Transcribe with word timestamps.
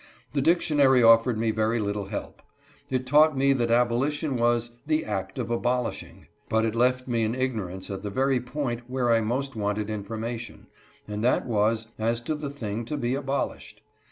The 0.33 0.41
dictionary 0.41 1.03
offered 1.03 1.37
me 1.37 1.51
very 1.51 1.77
little 1.77 2.05
help. 2.05 2.41
It 2.89 3.05
taught 3.05 3.37
me 3.37 3.53
that 3.53 3.69
abolition 3.69 4.35
was" 4.35 4.71
the 4.87 5.05
act 5.05 5.37
of 5.37 5.51
abolishing;" 5.51 6.25
but 6.49 6.65
it 6.65 6.73
left 6.73 7.07
me 7.07 7.21
in 7.21 7.35
ignorance 7.35 7.87
at 7.91 8.01
the 8.01 8.09
very 8.09 8.39
point 8.41 8.89
where 8.89 9.11
I 9.11 9.21
most 9.21 9.55
wanted 9.55 9.91
information, 9.91 10.65
and 11.07 11.23
that 11.23 11.45
was, 11.45 11.85
as 11.99 12.19
to 12.21 12.33
the 12.33 12.49
thing 12.49 12.83
to 12.85 12.97
be 12.97 13.13
abolished. 13.13 13.83